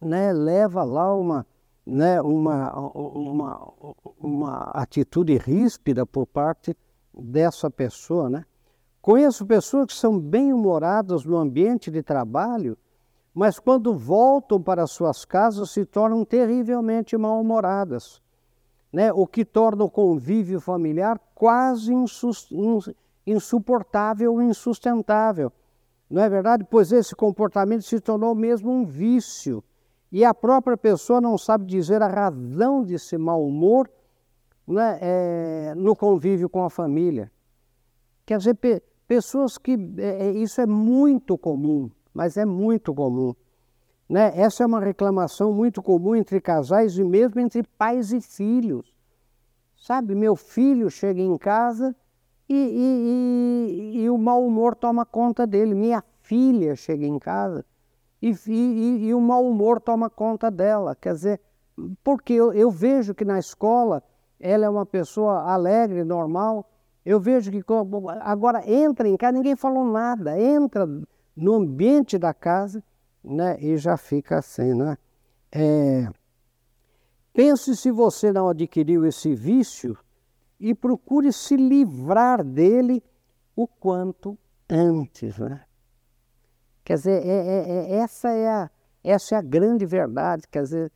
né, 0.00 0.32
leva 0.32 0.82
lá 0.82 1.14
uma, 1.14 1.46
né, 1.86 2.20
uma, 2.20 2.72
uma, 2.74 3.72
uma 4.18 4.58
atitude 4.74 5.36
ríspida 5.36 6.04
por 6.04 6.26
parte 6.26 6.76
dessa 7.14 7.70
pessoa. 7.70 8.28
Né? 8.28 8.44
Conheço 9.00 9.46
pessoas 9.46 9.86
que 9.86 9.94
são 9.94 10.18
bem-humoradas 10.18 11.24
no 11.24 11.36
ambiente 11.36 11.90
de 11.90 12.02
trabalho, 12.02 12.76
mas 13.32 13.60
quando 13.60 13.94
voltam 13.94 14.60
para 14.60 14.86
suas 14.86 15.24
casas 15.24 15.70
se 15.70 15.84
tornam 15.84 16.24
terrivelmente 16.24 17.16
mal-humoradas 17.16 18.22
né, 18.92 19.12
o 19.12 19.26
que 19.26 19.44
torna 19.44 19.84
o 19.84 19.90
convívio 19.90 20.60
familiar 20.60 21.18
quase 21.34 21.92
insuportável 23.26 24.40
insustentável. 24.42 25.52
Não 26.08 26.22
é 26.22 26.28
verdade? 26.28 26.64
Pois 26.68 26.92
esse 26.92 27.14
comportamento 27.14 27.82
se 27.82 27.98
tornou 28.00 28.34
mesmo 28.34 28.70
um 28.70 28.84
vício. 28.84 29.64
E 30.10 30.24
a 30.24 30.34
própria 30.34 30.76
pessoa 30.76 31.20
não 31.20 31.38
sabe 31.38 31.64
dizer 31.64 32.02
a 32.02 32.06
razão 32.06 32.82
desse 32.82 33.16
mau 33.16 33.46
humor 33.46 33.90
né, 34.66 34.98
é, 35.00 35.74
no 35.74 35.96
convívio 35.96 36.50
com 36.50 36.62
a 36.64 36.70
família. 36.70 37.32
Quer 38.26 38.38
dizer, 38.38 38.54
pe 38.54 38.82
pessoas 39.08 39.56
que. 39.56 39.72
É, 39.98 40.26
é, 40.26 40.30
isso 40.32 40.60
é 40.60 40.66
muito 40.66 41.38
comum, 41.38 41.90
mas 42.12 42.36
é 42.36 42.44
muito 42.44 42.94
comum. 42.94 43.34
Né? 44.08 44.32
Essa 44.34 44.64
é 44.64 44.66
uma 44.66 44.80
reclamação 44.80 45.52
muito 45.52 45.82
comum 45.82 46.14
entre 46.14 46.40
casais 46.40 46.98
e 46.98 47.04
mesmo 47.04 47.40
entre 47.40 47.62
pais 47.62 48.12
e 48.12 48.20
filhos. 48.20 48.94
Sabe, 49.76 50.14
meu 50.14 50.36
filho 50.36 50.90
chega 50.90 51.20
em 51.20 51.36
casa 51.38 51.96
e, 52.48 52.54
e, 52.54 53.96
e, 53.96 54.02
e 54.02 54.10
o 54.10 54.18
mau 54.18 54.44
humor 54.44 54.74
toma 54.74 55.04
conta 55.04 55.46
dele. 55.46 55.74
Minha 55.74 56.02
filha 56.20 56.76
chega 56.76 57.06
em 57.06 57.18
casa 57.18 57.64
e, 58.20 59.14
o 59.14 59.20
mau 59.20 59.46
humor 59.46 59.80
toma 59.80 60.08
conta 60.08 60.50
dela. 60.50 60.94
Quer 60.94 61.14
dizer, 61.14 61.40
porque 62.02 62.32
eu, 62.32 62.52
eu 62.52 62.70
vejo 62.70 63.14
que 63.14 63.24
na 63.24 63.38
escola 63.38 64.02
ela 64.38 64.66
é 64.66 64.68
uma 64.68 64.86
pessoa 64.86 65.52
alegre, 65.52 66.04
normal. 66.04 66.68
Eu 67.04 67.18
vejo 67.18 67.50
que 67.50 67.62
agora 68.20 68.62
entra 68.70 69.08
em 69.08 69.16
casa, 69.16 69.32
ninguém 69.32 69.56
falou 69.56 69.84
nada, 69.84 70.38
entra 70.40 70.88
no 71.36 71.54
ambiente 71.54 72.16
da 72.16 72.32
casa 72.32 72.82
né? 73.22 73.56
E 73.60 73.76
já 73.76 73.96
fica 73.96 74.38
assim, 74.38 74.74
né? 74.74 74.96
É, 75.50 76.08
pense 77.32 77.76
se 77.76 77.90
você 77.90 78.32
não 78.32 78.48
adquiriu 78.48 79.06
esse 79.06 79.34
vício 79.34 79.96
e 80.62 80.72
procure 80.76 81.32
se 81.32 81.56
livrar 81.56 82.44
dele 82.44 83.02
o 83.56 83.66
quanto 83.66 84.38
antes, 84.70 85.36
né? 85.36 85.64
Quer 86.84 86.94
dizer, 86.94 87.26
é, 87.26 87.36
é, 87.36 87.68
é, 87.68 87.94
essa, 87.96 88.30
é 88.30 88.48
a, 88.48 88.70
essa 89.02 89.34
é 89.34 89.38
a 89.38 89.42
grande 89.42 89.84
verdade. 89.84 90.46
Quer 90.48 90.62
dizer, 90.62 90.92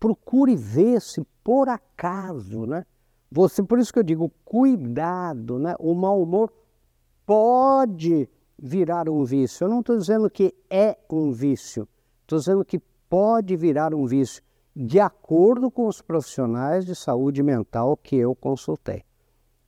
procure 0.00 0.56
ver 0.56 1.02
se 1.02 1.22
por 1.44 1.68
acaso, 1.68 2.64
né? 2.64 2.86
Você, 3.30 3.62
por 3.62 3.78
isso 3.78 3.92
que 3.92 3.98
eu 3.98 4.02
digo, 4.02 4.32
cuidado, 4.46 5.58
né? 5.58 5.74
O 5.78 5.94
mau 5.94 6.22
humor 6.22 6.50
pode 7.26 8.26
virar 8.58 9.10
um 9.10 9.24
vício. 9.24 9.64
Eu 9.64 9.68
não 9.68 9.80
estou 9.80 9.98
dizendo 9.98 10.30
que 10.30 10.54
é 10.70 10.96
um 11.10 11.32
vício, 11.32 11.86
estou 12.22 12.38
dizendo 12.38 12.64
que 12.64 12.78
pode 13.10 13.56
virar 13.56 13.94
um 13.94 14.06
vício, 14.06 14.42
de 14.74 14.98
acordo 14.98 15.70
com 15.70 15.86
os 15.86 16.00
profissionais 16.00 16.86
de 16.86 16.94
saúde 16.94 17.42
mental 17.42 17.96
que 17.96 18.16
eu 18.16 18.34
consultei. 18.34 19.04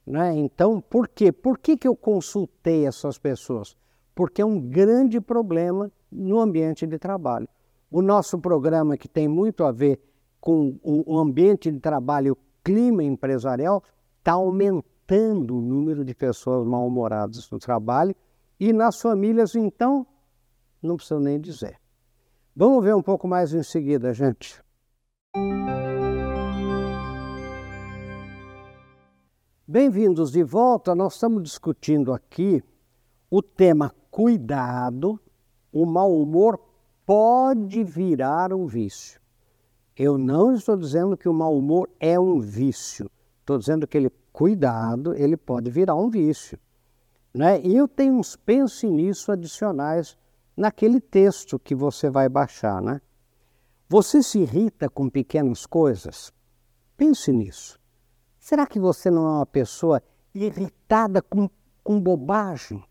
Né? 0.07 0.35
Então, 0.37 0.81
por 0.81 1.09
quê? 1.09 1.31
Por 1.31 1.59
que, 1.59 1.77
que 1.77 1.89
eu 1.89 1.95
consultei 1.95 2.87
essas 2.87 3.19
pessoas? 3.19 3.77
Porque 4.15 4.41
é 4.41 4.45
um 4.45 4.61
grande 4.61 5.21
problema 5.21 5.91
no 6.11 6.41
ambiente 6.41 6.87
de 6.87 6.99
trabalho. 6.99 7.49
O 7.91 8.01
nosso 8.03 8.39
programa, 8.39 8.97
que 8.97 9.09
tem 9.09 9.29
muito 9.29 9.65
a 9.65 9.73
ver 9.73 10.01
com 10.41 10.79
o 10.83 11.19
ambiente 11.19 11.71
de 11.71 11.81
trabalho, 11.81 12.33
o 12.33 12.39
clima 12.63 13.03
empresarial, 13.03 13.83
está 14.19 14.33
aumentando 14.33 15.57
o 15.57 15.61
número 15.61 16.05
de 16.05 16.15
pessoas 16.15 16.67
mal-humoradas 16.67 17.51
no 17.51 17.59
trabalho 17.59 18.15
e 18.59 18.73
nas 18.73 19.01
famílias, 19.01 19.55
então, 19.55 20.07
não 20.83 20.97
preciso 20.97 21.21
nem 21.21 21.41
dizer. 21.41 21.79
Vamos 22.55 22.85
ver 22.85 22.95
um 22.95 23.03
pouco 23.03 23.27
mais 23.27 23.53
em 23.53 23.63
seguida, 23.63 24.13
gente. 24.13 24.64
Bem-vindos 29.67 30.31
de 30.31 30.45
volta. 30.45 30.95
Nós 30.95 31.15
estamos 31.15 31.43
discutindo 31.43 32.13
aqui 32.13 32.63
o 33.29 33.43
tema 33.43 33.93
cuidado. 34.09 35.19
O 35.73 35.85
mau 35.85 36.17
humor 36.17 36.61
pode 37.05 37.83
virar 37.83 38.53
um 38.53 38.67
vício. 38.67 39.21
Eu 39.97 40.17
não 40.17 40.55
estou 40.55 40.77
dizendo 40.77 41.17
que 41.17 41.29
o 41.29 41.35
mau 41.35 41.59
humor 41.59 41.91
é 41.99 42.21
um 42.21 42.39
vício. 42.39 43.11
Estou 43.41 43.59
dizendo 43.59 43.85
que 43.87 43.97
ele, 43.97 44.13
cuidado, 44.33 45.13
ele 45.15 45.37
pode 45.37 45.71
virar 45.71 45.97
um 45.97 46.09
vício. 46.09 46.57
Né? 47.35 47.61
E 47.63 47.75
eu 47.75 47.89
tenho 47.89 48.15
uns 48.15 48.37
pense 48.37 48.87
nisso 48.89 49.33
adicionais 49.33 50.17
naquele 50.57 51.01
texto 51.01 51.59
que 51.59 51.75
você 51.75 52.09
vai 52.09 52.29
baixar. 52.29 52.81
Né? 52.81 53.01
Você 53.97 54.25
se 54.25 54.41
irrita 54.41 54.91
com 54.91 55.09
pequenas 55.09 55.67
coisas? 55.67 56.33
Pense 56.97 57.31
nisso. 57.31 57.79
Será 58.41 58.67
que 58.67 58.81
você 58.81 59.09
não 59.09 59.25
é 59.25 59.31
uma 59.37 59.47
pessoa 59.47 60.03
irritada 60.35 61.23
com, 61.23 61.49
com 61.85 62.01
bobagem? 62.01 62.83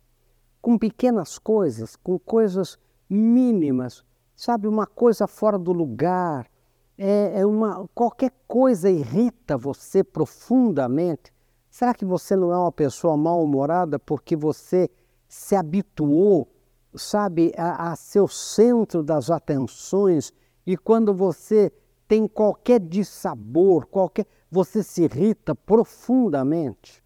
Com 0.61 0.77
pequenas 0.77 1.37
coisas, 1.37 1.97
com 1.97 2.17
coisas 2.17 2.79
mínimas, 3.09 4.01
sabe? 4.33 4.65
Uma 4.65 4.87
coisa 4.87 5.27
fora 5.27 5.59
do 5.59 5.73
lugar, 5.73 6.49
é, 6.97 7.41
é 7.41 7.45
uma, 7.45 7.85
qualquer 7.93 8.31
coisa 8.47 8.89
irrita 8.89 9.57
você 9.57 10.05
profundamente. 10.05 11.33
Será 11.69 11.93
que 11.93 12.05
você 12.05 12.33
não 12.33 12.49
é 12.49 12.57
uma 12.57 12.71
pessoa 12.71 13.17
mal-humorada 13.17 13.99
porque 13.99 14.37
você 14.37 14.89
se 15.27 15.53
habituou, 15.53 16.47
sabe, 16.95 17.51
a, 17.57 17.91
a 17.91 17.95
ser 17.97 18.21
o 18.21 18.27
centro 18.29 19.03
das 19.03 19.29
atenções 19.29 20.31
e 20.65 20.77
quando 20.77 21.13
você 21.13 21.71
tem 22.07 22.27
qualquer 22.27 22.79
dissabor, 22.79 23.85
qualquer, 23.87 24.25
você 24.49 24.83
se 24.83 25.03
irrita 25.03 25.55
profundamente? 25.55 27.03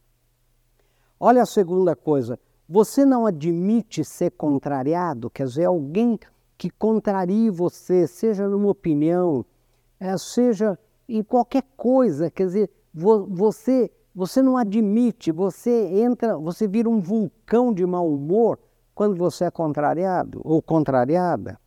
Olha 1.20 1.42
a 1.42 1.46
segunda 1.46 1.96
coisa, 1.96 2.40
você 2.68 3.06
não 3.06 3.26
admite 3.26 4.04
ser 4.04 4.32
contrariado, 4.32 5.30
quer 5.30 5.48
dizer, 5.48 5.66
alguém 5.66 6.20
que 6.58 6.70
contrarie 6.70 7.50
você, 7.50 8.08
seja 8.08 8.48
numa 8.48 8.70
opinião, 8.70 9.46
é, 10.00 10.18
seja 10.18 10.78
em 11.08 11.24
qualquer 11.24 11.64
coisa, 11.76 12.30
quer 12.30 12.46
dizer, 12.46 12.70
vo, 12.94 13.26
você 13.26 13.92
você 14.18 14.42
não 14.42 14.58
admite, 14.58 15.32
você 15.32 15.70
entra, 15.70 16.40
você 16.40 16.68
vira 16.68 16.90
um 16.90 17.00
vulcão 17.00 17.72
de 17.72 17.86
mau 17.86 18.12
humor 18.12 18.58
quando 18.96 19.16
você 19.16 19.46
é 19.46 19.52
contrariado 19.52 20.42
ou 20.44 20.60
contrariada. 20.60 21.60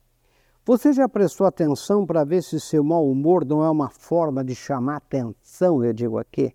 Você 0.70 0.92
já 0.92 1.08
prestou 1.08 1.48
atenção 1.48 2.06
para 2.06 2.22
ver 2.22 2.44
se 2.44 2.60
seu 2.60 2.84
mau 2.84 3.10
humor 3.10 3.44
não 3.44 3.64
é 3.64 3.68
uma 3.68 3.90
forma 3.90 4.44
de 4.44 4.54
chamar 4.54 4.98
atenção, 4.98 5.84
eu 5.84 5.92
digo 5.92 6.16
aqui? 6.16 6.54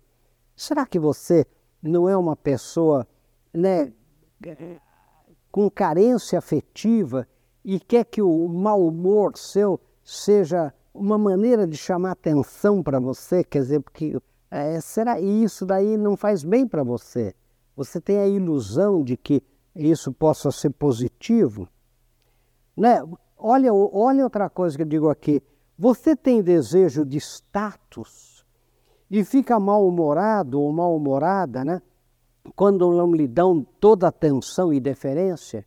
Será 0.56 0.86
que 0.86 0.98
você 0.98 1.44
não 1.82 2.08
é 2.08 2.16
uma 2.16 2.34
pessoa 2.34 3.06
né, 3.52 3.92
com 5.52 5.68
carência 5.68 6.38
afetiva 6.38 7.28
e 7.62 7.78
quer 7.78 8.06
que 8.06 8.22
o 8.22 8.48
mau 8.48 8.86
humor 8.86 9.36
seu 9.36 9.78
seja 10.02 10.72
uma 10.94 11.18
maneira 11.18 11.66
de 11.66 11.76
chamar 11.76 12.12
atenção 12.12 12.82
para 12.82 12.98
você? 12.98 13.44
Quer 13.44 13.58
dizer, 13.58 13.80
porque 13.82 14.18
é, 14.50 14.80
será 14.80 15.20
isso 15.20 15.66
daí 15.66 15.98
não 15.98 16.16
faz 16.16 16.42
bem 16.42 16.66
para 16.66 16.82
você? 16.82 17.34
Você 17.76 18.00
tem 18.00 18.16
a 18.16 18.26
ilusão 18.26 19.04
de 19.04 19.14
que 19.14 19.42
isso 19.74 20.10
possa 20.10 20.50
ser 20.50 20.70
positivo? 20.70 21.68
Né? 22.74 22.98
Olha, 23.38 23.72
olha 23.72 24.24
outra 24.24 24.48
coisa 24.48 24.76
que 24.76 24.82
eu 24.82 24.88
digo 24.88 25.08
aqui. 25.08 25.42
Você 25.78 26.16
tem 26.16 26.42
desejo 26.42 27.04
de 27.04 27.18
status 27.18 28.44
e 29.10 29.22
fica 29.24 29.60
mal-humorado 29.60 30.60
ou 30.60 30.72
mal-humorada, 30.72 31.64
né? 31.64 31.82
Quando 32.54 32.90
não 32.92 33.12
lhe 33.12 33.26
dão 33.28 33.66
toda 33.78 34.08
atenção 34.08 34.72
e 34.72 34.80
deferência. 34.80 35.66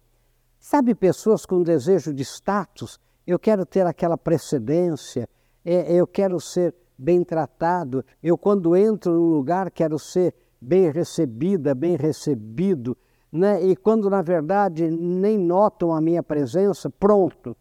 Sabe 0.59 0.95
pessoas 0.95 1.45
com 1.45 1.61
desejo 1.61 2.13
de 2.13 2.23
status? 2.23 2.99
Eu 3.25 3.37
quero 3.37 3.65
ter 3.65 3.85
aquela 3.85 4.17
precedência, 4.17 5.29
é, 5.63 5.93
eu 5.93 6.07
quero 6.07 6.39
ser 6.39 6.73
bem 6.97 7.23
tratado. 7.23 8.03
Eu, 8.21 8.37
quando 8.37 8.75
entro 8.75 9.13
num 9.13 9.29
lugar, 9.29 9.69
quero 9.71 9.99
ser 9.99 10.33
bem 10.59 10.91
recebida, 10.91 11.75
bem 11.75 11.95
recebido. 11.95 12.97
Né? 13.31 13.63
E 13.63 13.75
quando, 13.75 14.09
na 14.09 14.21
verdade, 14.21 14.89
nem 14.89 15.37
notam 15.37 15.93
a 15.93 16.01
minha 16.01 16.23
presença, 16.23 16.89
pronto, 16.89 17.55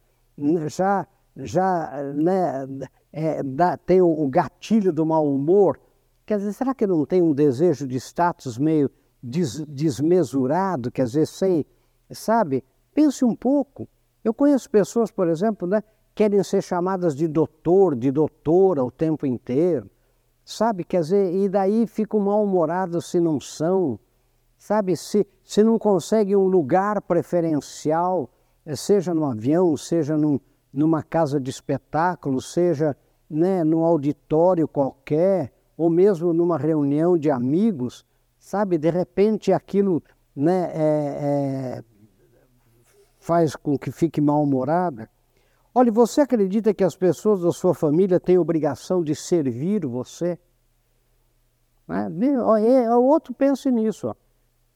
já, 0.66 1.06
já 1.37 2.12
né, 2.14 2.66
é, 3.12 3.42
dá, 3.42 3.76
tem 3.76 4.00
o, 4.00 4.28
gatilho 4.28 4.92
do 4.92 5.04
mau 5.04 5.26
humor. 5.26 5.78
Quer 6.25 6.38
dizer, 6.38 6.52
será 6.52 6.75
que 6.75 6.87
não 6.87 7.04
tem 7.04 7.20
um 7.20 7.32
desejo 7.32 7.87
de 7.87 7.96
status 7.96 8.56
meio 8.58 8.90
des, 9.22 9.64
desmesurado, 9.66 10.90
quer 10.90 11.04
dizer, 11.04 11.26
sem, 11.26 11.66
sabe? 12.10 12.64
Pense 12.94 13.25
um 13.25 13.34
pouco. 13.34 13.88
Eu 14.25 14.32
conheço 14.32 14.70
pessoas, 14.70 15.10
por 15.10 15.28
exemplo, 15.28 15.66
né, 15.66 15.82
querem 16.14 16.42
ser 16.42 16.62
chamadas 16.62 17.14
de 17.14 17.28
doutor, 17.28 17.94
de 17.94 18.10
doutora 18.10 18.84
o 18.84 18.90
tempo 18.90 19.26
inteiro, 19.26 19.90
sabe? 20.44 20.82
Quer 20.84 21.00
dizer, 21.02 21.34
e 21.34 21.48
daí 21.48 21.87
ficam 21.87 22.20
mal-humorados 22.20 23.10
se 23.10 23.20
não 23.20 23.40
são, 23.40 23.98
sabe? 24.56 24.96
Se, 24.96 25.26
se 25.48 25.64
não 25.64 25.78
conseguem 25.78 26.36
um 26.36 26.46
lugar 26.46 27.00
preferencial, 27.00 28.28
eh, 28.66 28.76
seja 28.76 29.14
no 29.14 29.24
avião, 29.24 29.74
seja 29.78 30.14
num, 30.14 30.38
numa 30.70 31.02
casa 31.02 31.40
de 31.40 31.48
espetáculo, 31.48 32.38
seja 32.38 32.94
né, 33.30 33.64
num 33.64 33.82
auditório 33.82 34.68
qualquer, 34.68 35.50
ou 35.74 35.88
mesmo 35.88 36.34
numa 36.34 36.58
reunião 36.58 37.16
de 37.16 37.30
amigos, 37.30 38.04
sabe? 38.38 38.76
De 38.76 38.90
repente 38.90 39.50
aquilo 39.50 40.02
né, 40.36 40.70
é, 40.74 41.78
é, 41.78 41.84
faz 43.18 43.56
com 43.56 43.78
que 43.78 43.90
fique 43.90 44.20
mal-humorada. 44.20 45.08
Olha, 45.74 45.90
você 45.90 46.20
acredita 46.20 46.74
que 46.74 46.84
as 46.84 46.94
pessoas 46.94 47.40
da 47.40 47.52
sua 47.52 47.72
família 47.72 48.20
têm 48.20 48.36
obrigação 48.36 49.02
de 49.02 49.14
servir 49.14 49.86
você? 49.86 50.38
É, 51.88 52.94
o 52.94 53.02
outro 53.02 53.32
pense 53.32 53.70
nisso. 53.70 54.08
Ó. 54.08 54.27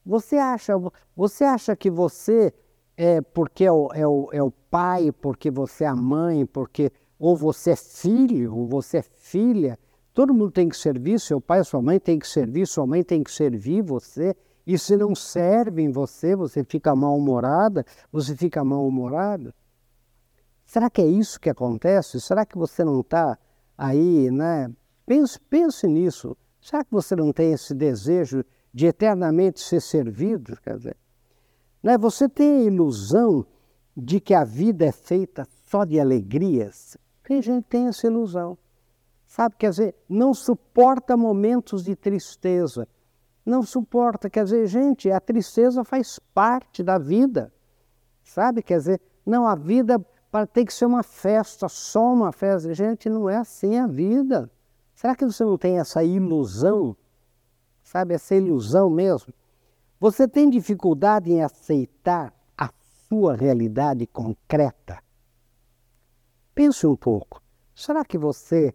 Você 0.05 0.37
acha, 0.37 0.73
você 1.15 1.43
acha 1.43 1.75
que 1.75 1.89
você 1.89 2.53
é 2.97 3.21
porque 3.21 3.65
é 3.65 3.71
o, 3.71 3.89
é, 3.93 4.05
o, 4.07 4.29
é 4.31 4.43
o 4.43 4.51
pai, 4.51 5.11
porque 5.11 5.49
você 5.49 5.83
é 5.83 5.87
a 5.87 5.95
mãe, 5.95 6.45
porque 6.45 6.91
ou 7.17 7.35
você 7.35 7.71
é 7.71 7.75
filho, 7.75 8.55
ou 8.55 8.67
você 8.67 8.97
é 8.97 9.01
filha, 9.01 9.79
todo 10.13 10.33
mundo 10.33 10.51
tem 10.51 10.67
que 10.67 10.75
servir, 10.75 11.19
seu 11.19 11.39
pai, 11.39 11.63
sua 11.63 11.81
mãe 11.81 11.99
tem 11.99 12.19
que 12.19 12.27
servir, 12.27 12.67
sua 12.67 12.85
mãe 12.85 13.03
tem 13.03 13.23
que 13.23 13.31
servir 13.31 13.81
você. 13.81 14.35
E 14.65 14.77
se 14.77 14.95
não 14.95 15.13
servem 15.13 15.91
você, 15.91 16.35
você 16.35 16.63
fica 16.63 16.95
mal-humorada, 16.95 17.85
você 18.11 18.35
fica 18.35 18.63
mal-humorado. 18.63 19.53
Será 20.65 20.89
que 20.89 21.01
é 21.01 21.05
isso 21.05 21.39
que 21.39 21.49
acontece? 21.49 22.19
Será 22.21 22.45
que 22.45 22.57
você 22.57 22.83
não 22.83 23.01
está 23.01 23.37
aí, 23.77 24.31
né? 24.31 24.71
Pense, 25.05 25.39
pense 25.49 25.87
nisso. 25.87 26.37
Será 26.61 26.83
que 26.83 26.91
você 26.91 27.15
não 27.15 27.33
tem 27.33 27.51
esse 27.51 27.73
desejo 27.73 28.43
de 28.73 28.87
eternamente 28.87 29.59
ser 29.59 29.81
servido? 29.81 30.57
Quer 30.61 30.77
dizer, 30.77 30.97
né? 31.81 31.97
Você 31.97 32.27
tem 32.27 32.61
a 32.61 32.63
ilusão 32.63 33.45
de 33.95 34.19
que 34.19 34.33
a 34.33 34.43
vida 34.43 34.85
é 34.85 34.91
feita 34.91 35.47
só 35.65 35.83
de 35.83 35.99
alegrias? 35.99 36.97
Tem 37.23 37.41
gente 37.41 37.63
que 37.63 37.69
tem 37.69 37.87
essa 37.87 38.07
ilusão. 38.07 38.57
Sabe, 39.27 39.55
quer 39.57 39.71
dizer, 39.71 39.95
não 40.07 40.33
suporta 40.33 41.17
momentos 41.17 41.83
de 41.83 41.95
tristeza. 41.95 42.87
Não 43.45 43.63
suporta, 43.63 44.29
quer 44.29 44.43
dizer, 44.43 44.67
gente, 44.67 45.11
a 45.11 45.19
tristeza 45.19 45.83
faz 45.83 46.19
parte 46.33 46.81
da 46.83 46.97
vida. 46.97 47.51
Sabe, 48.23 48.61
quer 48.61 48.77
dizer, 48.77 49.01
não, 49.25 49.45
a 49.45 49.55
vida 49.55 49.99
ter 50.51 50.65
que 50.65 50.73
ser 50.73 50.85
uma 50.85 51.03
festa, 51.03 51.67
só 51.67 52.13
uma 52.13 52.31
festa. 52.31 52.73
Gente, 52.73 53.09
não 53.09 53.29
é 53.29 53.37
assim 53.37 53.77
a 53.77 53.85
vida. 53.85 54.49
Será 54.95 55.15
que 55.15 55.25
você 55.25 55.43
não 55.43 55.57
tem 55.57 55.79
essa 55.79 56.03
ilusão? 56.03 56.95
Sabe, 57.93 58.15
essa 58.15 58.33
ilusão 58.33 58.89
mesmo? 58.89 59.31
Você 59.99 60.27
tem 60.27 60.49
dificuldade 60.49 61.31
em 61.31 61.43
aceitar 61.43 62.33
a 62.57 62.71
sua 63.07 63.35
realidade 63.35 64.07
concreta? 64.07 64.97
Pense 66.55 66.87
um 66.87 66.95
pouco. 66.95 67.39
Será 67.75 68.03
que 68.03 68.17
você 68.17 68.73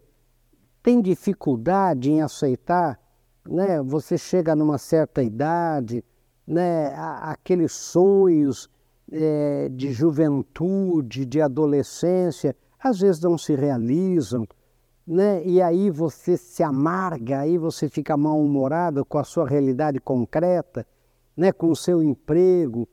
tem 0.84 1.02
dificuldade 1.02 2.12
em 2.12 2.22
aceitar? 2.22 2.96
Né? 3.44 3.82
Você 3.82 4.16
chega 4.16 4.54
numa 4.54 4.78
certa 4.78 5.20
idade, 5.20 6.04
né? 6.46 6.94
aqueles 6.94 7.72
sonhos 7.72 8.70
é, 9.10 9.68
de 9.68 9.92
juventude, 9.92 11.26
de 11.26 11.40
adolescência, 11.40 12.54
às 12.78 13.00
vezes 13.00 13.20
não 13.20 13.36
se 13.36 13.56
realizam, 13.56 14.46
né? 15.08 15.42
e 15.42 15.62
aí 15.62 15.88
você 15.88 16.36
se 16.36 16.62
amarga, 16.62 17.40
aí 17.40 17.56
você 17.56 17.88
fica 17.88 18.14
mal-humorado 18.14 19.06
com 19.06 19.16
a 19.16 19.24
sua 19.24 19.48
realidade 19.48 19.98
concreta, 19.98 20.86
né? 21.34 21.50
com 21.50 21.70
o 21.70 21.76
seu 21.76 22.02
emprego, 22.02 22.86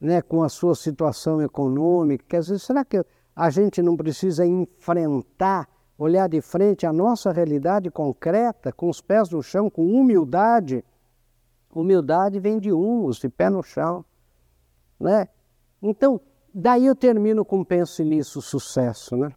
né? 0.00 0.22
com 0.22 0.44
a 0.44 0.48
sua 0.48 0.76
situação 0.76 1.42
econômica. 1.42 2.24
Quer 2.28 2.40
dizer, 2.40 2.60
será 2.60 2.84
que 2.84 3.04
a 3.34 3.50
gente 3.50 3.82
não 3.82 3.96
precisa 3.96 4.46
enfrentar, 4.46 5.68
olhar 5.98 6.28
de 6.28 6.40
frente 6.40 6.86
a 6.86 6.92
nossa 6.92 7.32
realidade 7.32 7.90
concreta, 7.90 8.72
com 8.72 8.88
os 8.88 9.00
pés 9.00 9.28
no 9.30 9.42
chão, 9.42 9.68
com 9.68 9.86
humildade? 9.86 10.84
Humildade 11.74 12.38
vem 12.38 12.60
de 12.60 12.70
humus, 12.70 13.18
de 13.18 13.28
pé 13.28 13.50
no 13.50 13.62
chão. 13.64 14.04
Né? 15.00 15.26
Então, 15.82 16.20
daí 16.54 16.86
eu 16.86 16.94
termino 16.94 17.44
com 17.44 17.64
pense 17.64 18.04
nisso, 18.04 18.40
sucesso, 18.40 19.16
né? 19.16 19.32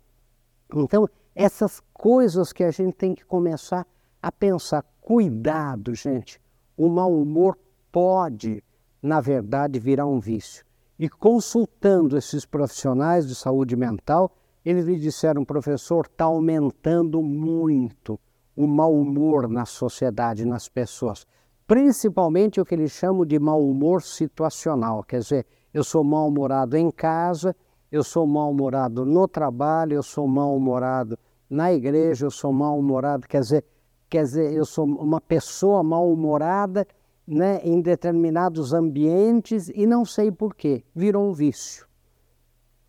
Então, 0.75 1.09
essas 1.39 1.81
coisas 1.93 2.51
que 2.51 2.65
a 2.65 2.69
gente 2.69 2.95
tem 2.95 3.15
que 3.15 3.23
começar 3.23 3.87
a 4.21 4.29
pensar. 4.29 4.83
Cuidado, 4.99 5.95
gente. 5.95 6.37
O 6.75 6.89
mau 6.89 7.13
humor 7.13 7.57
pode, 7.89 8.61
na 9.01 9.21
verdade, 9.21 9.79
virar 9.79 10.05
um 10.05 10.19
vício. 10.19 10.65
E 10.99 11.07
consultando 11.07 12.17
esses 12.17 12.45
profissionais 12.45 13.25
de 13.25 13.35
saúde 13.35 13.77
mental, 13.77 14.35
eles 14.65 14.85
me 14.85 14.99
disseram, 14.99 15.45
professor, 15.45 16.07
está 16.07 16.25
aumentando 16.25 17.21
muito 17.21 18.19
o 18.53 18.67
mau 18.67 18.93
humor 18.93 19.47
na 19.47 19.65
sociedade, 19.65 20.43
nas 20.43 20.67
pessoas. 20.67 21.25
Principalmente 21.65 22.59
o 22.59 22.65
que 22.65 22.75
eles 22.75 22.91
chamam 22.91 23.25
de 23.25 23.39
mau 23.39 23.65
humor 23.65 24.01
situacional, 24.01 25.05
quer 25.05 25.19
dizer, 25.19 25.45
eu 25.73 25.85
sou 25.85 26.03
mal-humorado 26.03 26.75
em 26.75 26.91
casa, 26.91 27.55
eu 27.89 28.03
sou 28.03 28.27
mal-humorado 28.27 29.05
no 29.05 29.25
trabalho, 29.25 29.93
eu 29.93 30.03
sou 30.03 30.27
mal-humorado 30.27 31.17
na 31.49 31.73
igreja, 31.73 32.25
eu 32.25 32.31
sou 32.31 32.53
mal-humorado, 32.53 33.27
quer 33.27 33.41
dizer, 33.41 33.65
quer 34.09 34.23
dizer, 34.23 34.53
eu 34.53 34.65
sou 34.65 34.85
uma 34.85 35.19
pessoa 35.19 35.81
mal-humorada 35.81 36.85
né, 37.27 37.59
em 37.63 37.81
determinados 37.81 38.73
ambientes 38.73 39.69
e 39.69 39.85
não 39.85 40.05
sei 40.05 40.31
porquê, 40.31 40.83
virou 40.95 41.29
um 41.29 41.33
vício. 41.33 41.87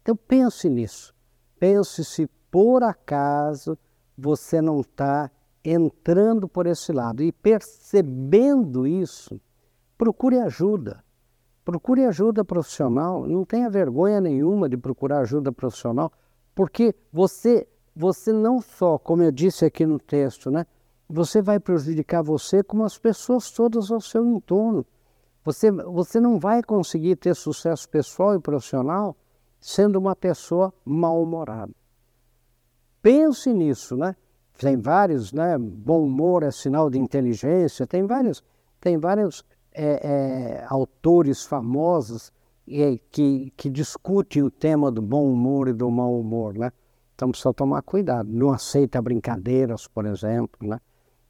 Então 0.02 0.16
pense 0.16 0.68
nisso. 0.68 1.14
Pense 1.58 2.04
se 2.04 2.28
por 2.50 2.82
acaso 2.82 3.78
você 4.16 4.60
não 4.60 4.80
está 4.80 5.30
entrando 5.64 6.48
por 6.48 6.66
esse 6.66 6.92
lado 6.92 7.22
e 7.22 7.30
percebendo 7.30 8.86
isso, 8.86 9.40
procure 9.96 10.38
ajuda. 10.38 11.04
Procure 11.64 12.06
ajuda 12.06 12.44
profissional, 12.44 13.26
não 13.26 13.44
tenha 13.44 13.68
vergonha 13.68 14.20
nenhuma 14.20 14.68
de 14.68 14.76
procurar 14.76 15.20
ajuda 15.20 15.52
profissional, 15.52 16.10
porque 16.54 16.94
você, 17.12 17.68
você 18.00 18.32
não 18.32 18.62
só, 18.62 18.96
como 18.96 19.22
eu 19.22 19.30
disse 19.30 19.62
aqui 19.66 19.84
no 19.84 19.98
texto, 19.98 20.50
né, 20.50 20.66
você 21.06 21.42
vai 21.42 21.60
prejudicar 21.60 22.22
você 22.22 22.62
como 22.62 22.82
as 22.82 22.96
pessoas 22.96 23.50
todas 23.50 23.90
ao 23.90 24.00
seu 24.00 24.24
entorno. 24.24 24.86
Você, 25.44 25.70
você 25.70 26.18
não 26.18 26.38
vai 26.38 26.62
conseguir 26.62 27.16
ter 27.16 27.34
sucesso 27.34 27.86
pessoal 27.88 28.34
e 28.34 28.40
profissional 28.40 29.14
sendo 29.60 29.98
uma 29.98 30.16
pessoa 30.16 30.72
mal-humorada. 30.82 31.72
Pense 33.02 33.52
nisso, 33.52 33.96
né? 33.96 34.16
Tem 34.56 34.78
vários, 34.78 35.32
né? 35.32 35.58
Bom 35.58 36.04
humor 36.04 36.42
é 36.42 36.50
sinal 36.50 36.88
de 36.88 36.98
inteligência, 36.98 37.86
tem 37.86 38.06
vários, 38.06 38.42
tem 38.80 38.98
vários 38.98 39.44
é, 39.72 40.60
é, 40.62 40.66
autores 40.68 41.44
famosos 41.44 42.32
é, 42.68 42.98
que, 43.10 43.52
que 43.56 43.68
discutem 43.68 44.42
o 44.42 44.50
tema 44.50 44.90
do 44.90 45.02
bom 45.02 45.30
humor 45.30 45.68
e 45.68 45.72
do 45.72 45.90
mau 45.90 46.18
humor, 46.18 46.54
né? 46.54 46.72
Então 47.20 47.30
precisa 47.30 47.52
tomar 47.52 47.82
cuidado. 47.82 48.30
Não 48.32 48.50
aceita 48.50 49.02
brincadeiras, 49.02 49.86
por 49.86 50.06
exemplo, 50.06 50.66
né? 50.66 50.80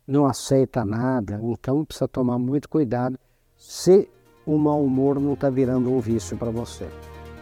Não 0.07 0.24
aceita 0.24 0.85
nada. 0.85 1.40
Então 1.42 1.85
precisa 1.85 2.07
tomar 2.07 2.38
muito 2.38 2.68
cuidado 2.68 3.18
se 3.57 4.09
o 4.46 4.57
mau 4.57 4.85
humor 4.85 5.18
não 5.18 5.33
está 5.33 5.50
virando 5.50 5.90
um 5.90 5.98
vício 5.98 6.37
para 6.37 6.53
você. 6.53 6.88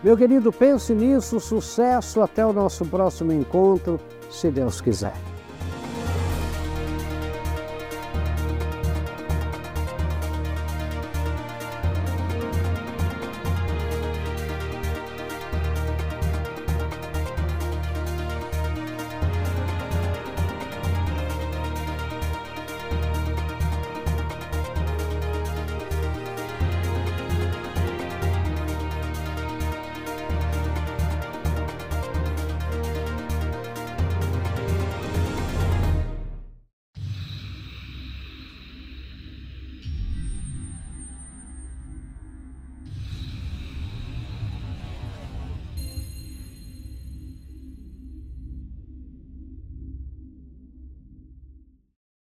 Meu 0.02 0.16
querido, 0.16 0.50
pense 0.50 0.94
nisso. 0.94 1.38
Sucesso. 1.38 2.22
Até 2.22 2.46
o 2.46 2.54
nosso 2.54 2.86
próximo 2.86 3.32
encontro, 3.32 4.00
se 4.30 4.50
Deus 4.50 4.80
quiser. 4.80 5.37